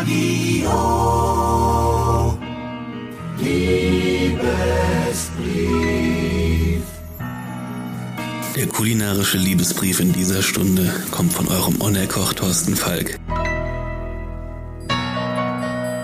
Radio. 0.00 0.70
Liebesbrief. 3.38 4.40
Der 8.56 8.66
kulinarische 8.68 9.36
Liebesbrief 9.36 10.00
in 10.00 10.14
dieser 10.14 10.42
Stunde 10.42 10.90
kommt 11.10 11.34
von 11.34 11.48
eurem 11.48 11.76
Unerkoch 11.76 12.32
Thorsten 12.32 12.76
Falk. 12.76 13.18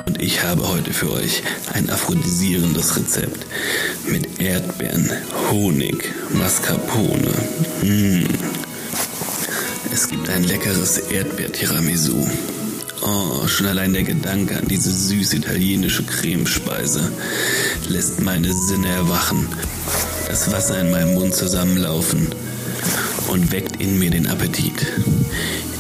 Und 0.07 0.21
ich 0.21 0.43
habe 0.43 0.69
heute 0.69 0.93
für 0.93 1.11
euch 1.13 1.43
ein 1.73 1.89
aphrodisierendes 1.89 2.99
Rezept 2.99 3.47
mit 4.07 4.41
Erdbeeren, 4.41 5.11
Honig, 5.51 6.13
Mascarpone. 6.35 7.33
Mmh. 7.83 8.27
Es 9.91 10.07
gibt 10.09 10.29
ein 10.29 10.45
leckeres 10.45 10.99
Erdbeer-Tiramisu. 10.99 12.27
Oh, 13.09 13.47
schon 13.47 13.69
allein 13.69 13.93
der 13.93 14.03
Gedanke 14.03 14.57
an 14.57 14.67
diese 14.67 14.91
süß 14.91 15.35
italienische 15.35 16.03
Cremespeise 16.03 17.13
lässt 17.87 18.21
meine 18.21 18.53
Sinne 18.53 18.89
erwachen, 18.89 19.47
das 20.27 20.51
Wasser 20.51 20.81
in 20.81 20.91
meinem 20.91 21.15
Mund 21.15 21.33
zusammenlaufen 21.33 22.27
und 23.29 23.53
weckt 23.53 23.81
in 23.81 24.01
mir 24.01 24.11
den 24.11 24.27
Appetit. 24.27 24.85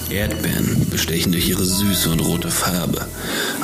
Erdbeeren 0.08 0.88
bestechen 0.88 1.32
durch 1.32 1.48
ihre 1.48 1.64
Süße 1.64 2.10
und 2.10 2.20
rote 2.20 2.48
Farbe. 2.48 3.04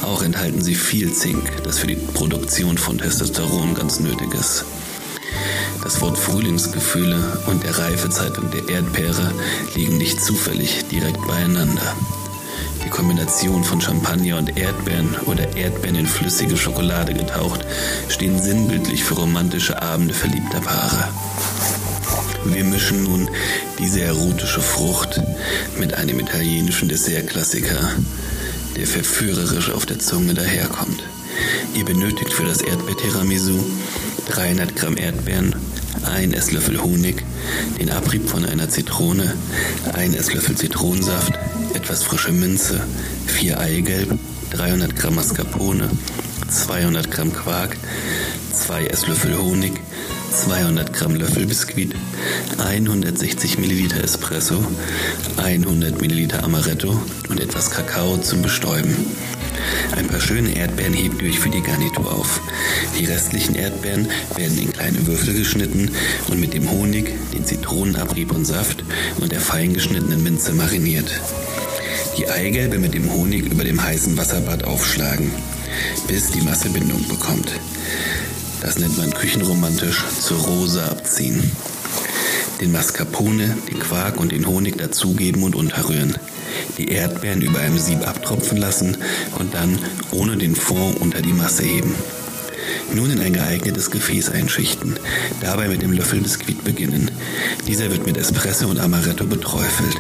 Auch 0.03 0.25
enthalten 0.25 0.61
sie 0.61 0.75
viel 0.75 1.13
Zink, 1.13 1.63
das 1.63 1.79
für 1.79 1.87
die 1.87 1.95
Produktion 1.95 2.77
von 2.79 2.99
Testosteron 2.99 3.77
ganz 3.77 4.01
nötig 4.01 4.35
ist. 4.35 4.65
Das 5.85 6.01
Wort 6.01 6.19
Frühlingsgefühle 6.19 7.45
und 7.47 7.63
der 7.63 7.79
Reifezeitpunkt 7.79 8.55
der 8.55 8.69
Erdbeere 8.69 9.33
liegen 9.77 9.99
nicht 9.99 10.21
zufällig 10.21 10.85
direkt 10.91 11.25
beieinander. 11.29 11.95
Kombination 13.03 13.65
von 13.65 13.81
Champagner 13.81 14.39
und 14.39 14.57
Erdbeeren 14.57 15.17
oder 15.27 15.57
Erdbeeren 15.57 15.97
in 15.97 16.07
flüssige 16.07 16.57
Schokolade 16.57 17.13
getaucht 17.13 17.67
stehen 18.09 18.41
sinnbildlich 18.41 19.03
für 19.03 19.15
romantische 19.15 19.83
Abende 19.83 20.15
verliebter 20.15 20.61
Paare. 20.61 21.09
Wir 22.45 22.63
mischen 22.63 23.03
nun 23.03 23.29
diese 23.81 24.03
erotische 24.03 24.61
Frucht 24.61 25.21
mit 25.81 25.95
einem 25.95 26.21
italienischen 26.21 26.89
Dessertklassiker, 26.89 27.91
der 28.77 28.87
verführerisch 28.87 29.71
auf 29.71 29.85
der 29.85 29.99
Zunge 29.99 30.35
daherkommt. 30.35 31.03
Ihr 31.75 31.85
benötigt 31.85 32.33
für 32.33 32.45
das 32.45 32.61
Erdbeer-Tiramisu 32.61 33.59
300 34.29 34.77
Gramm 34.77 34.97
Erdbeeren, 34.97 35.57
ein 36.05 36.33
Esslöffel 36.33 36.81
Honig, 36.81 37.25
den 37.81 37.91
Abrieb 37.91 38.29
von 38.29 38.45
einer 38.45 38.69
Zitrone, 38.69 39.35
ein 39.93 40.15
Esslöffel 40.15 40.57
Zitronensaft, 40.57 41.33
etwas 41.75 42.03
frische 42.03 42.33
Minze, 42.33 42.81
4 43.27 43.59
Eigelb, 43.59 44.19
300 44.51 44.95
Gramm 44.97 45.15
Mascarpone, 45.17 45.89
200 46.49 47.11
Gramm 47.11 47.33
Quark, 47.33 47.77
2 48.53 48.87
Esslöffel 48.87 49.39
Honig, 49.39 49.73
200 50.33 50.93
Gramm 50.93 51.15
Löffelbiskuit, 51.15 51.95
160 52.59 53.59
Milliliter 53.59 54.03
Espresso, 54.03 54.65
100 55.37 56.01
Milliliter 56.01 56.45
Amaretto 56.45 57.01
und 57.29 57.41
etwas 57.41 57.71
Kakao 57.71 58.19
zum 58.19 58.43
Bestäuben. 58.43 58.95
Ein 59.97 60.07
paar 60.07 60.21
schöne 60.21 60.57
Erdbeeren 60.57 60.95
hebt 60.95 61.21
ihr 61.23 61.29
euch 61.29 61.39
für 61.39 61.51
die 61.51 61.63
Garnitur 61.63 62.13
auf. 62.13 62.41
Die 62.99 63.05
restlichen 63.05 63.55
Erdbeeren 63.55 64.09
werden 64.37 64.59
in 64.59 64.73
kleine 64.73 65.07
Würfel 65.07 65.35
geschnitten 65.35 65.91
und 66.29 66.41
mit 66.41 66.55
dem 66.55 66.71
Honig, 66.71 67.13
den 67.33 67.45
Zitronenabrieb 67.45 68.33
und 68.33 68.45
Saft 68.45 68.85
und 69.21 69.33
der 69.33 69.41
fein 69.41 69.75
geschnittenen 69.75 70.23
Minze 70.23 70.53
mariniert. 70.53 71.11
Die 72.17 72.29
Eigelbe 72.29 72.79
mit 72.79 72.95
dem 72.95 73.13
Honig 73.13 73.47
über 73.47 73.65
dem 73.65 73.83
heißen 73.83 74.17
Wasserbad 74.17 74.65
aufschlagen, 74.65 75.31
bis 76.07 76.31
die 76.31 76.41
Masse 76.41 76.69
Bindung 76.71 77.07
bekommt. 77.09 77.53
Das 78.61 78.79
nennt 78.79 78.97
man 78.99 79.13
küchenromantisch 79.13 80.05
zur 80.21 80.39
Rose 80.39 80.83
abziehen. 80.83 81.51
Den 82.61 82.73
Mascarpone, 82.73 83.57
den 83.69 83.81
Quark 83.81 84.21
und 84.21 84.33
den 84.33 84.47
Honig 84.47 84.79
dazugeben 84.79 85.43
und 85.43 85.57
unterrühren. 85.57 86.17
Die 86.79 86.89
Erdbeeren 86.89 87.43
über 87.43 87.59
einem 87.59 87.79
Sieb 87.79 88.07
abtropfen 88.07 88.59
lassen 88.59 88.97
und 89.39 89.55
dann 89.55 89.79
ohne 90.13 90.37
den 90.37 90.55
Fond 90.55 91.01
unter 91.01 91.23
die 91.23 91.33
Masse 91.33 91.65
heben. 91.65 91.95
Nun 92.95 93.11
in 93.11 93.21
ein 93.21 93.33
geeignetes 93.33 93.91
Gefäß 93.91 94.31
einschichten, 94.31 94.99
dabei 95.41 95.69
mit 95.69 95.83
dem 95.83 95.93
Löffelbiskuit 95.93 96.65
beginnen. 96.65 97.11
Dieser 97.67 97.91
wird 97.91 98.07
mit 98.07 98.17
Espresso 98.17 98.69
und 98.69 98.79
Amaretto 98.79 99.25
beträufelt, 99.25 99.97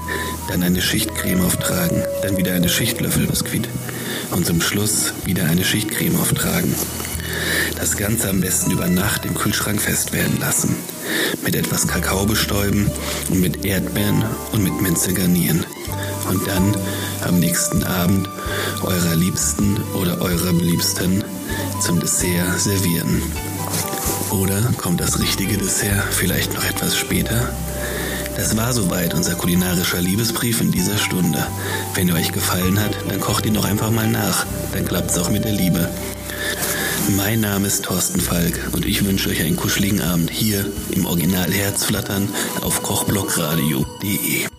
dann 0.48 0.62
eine 0.62 0.82
Schicht 0.82 1.14
Creme 1.14 1.42
auftragen, 1.42 2.02
dann 2.22 2.36
wieder 2.36 2.52
eine 2.54 2.68
Schicht 2.68 3.00
Löffelbiskuit 3.00 3.68
und 4.30 4.46
zum 4.46 4.60
Schluss 4.60 5.12
wieder 5.24 5.44
eine 5.44 5.64
Schicht 5.64 5.90
Creme 5.90 6.16
auftragen. 6.16 6.74
Das 7.82 7.96
Ganze 7.96 8.30
am 8.30 8.40
besten 8.40 8.70
über 8.70 8.86
Nacht 8.86 9.24
im 9.26 9.34
Kühlschrank 9.34 9.82
fest 9.82 10.12
werden 10.12 10.38
lassen. 10.38 10.76
Mit 11.44 11.56
etwas 11.56 11.88
Kakao 11.88 12.24
bestäuben 12.24 12.88
und 13.28 13.40
mit 13.40 13.64
Erdbeeren 13.64 14.24
und 14.52 14.62
mit 14.62 14.80
Minze 14.80 15.12
garnieren. 15.12 15.66
Und 16.30 16.46
dann 16.46 16.76
am 17.26 17.40
nächsten 17.40 17.82
Abend 17.82 18.28
eurer 18.84 19.16
Liebsten 19.16 19.78
oder 19.94 20.20
eurem 20.20 20.60
Liebsten 20.60 21.24
zum 21.80 21.98
Dessert 21.98 22.60
servieren. 22.60 23.20
Oder 24.30 24.60
kommt 24.76 25.00
das 25.00 25.18
richtige 25.18 25.58
Dessert 25.58 26.04
vielleicht 26.12 26.54
noch 26.54 26.64
etwas 26.64 26.96
später? 26.96 27.52
Das 28.36 28.56
war 28.56 28.72
soweit 28.72 29.12
unser 29.12 29.34
kulinarischer 29.34 30.00
Liebesbrief 30.00 30.60
in 30.60 30.70
dieser 30.70 30.98
Stunde. 30.98 31.44
Wenn 31.94 32.08
er 32.08 32.14
euch 32.14 32.30
gefallen 32.30 32.78
hat, 32.78 32.92
dann 33.08 33.18
kocht 33.18 33.44
ihn 33.44 33.54
doch 33.54 33.64
einfach 33.64 33.90
mal 33.90 34.06
nach. 34.06 34.46
Dann 34.72 34.84
klappt's 34.84 35.18
auch 35.18 35.30
mit 35.30 35.44
der 35.44 35.52
Liebe. 35.52 35.90
Mein 37.08 37.40
Name 37.40 37.66
ist 37.66 37.84
Thorsten 37.84 38.20
Falk 38.20 38.70
und 38.72 38.86
ich 38.86 39.04
wünsche 39.04 39.28
euch 39.28 39.42
einen 39.42 39.56
kuscheligen 39.56 40.00
Abend 40.00 40.30
hier 40.30 40.64
im 40.92 41.04
Original 41.04 41.50
Herzflattern 41.52 42.28
auf 42.60 42.82
kochblockradio.de. 42.82 44.51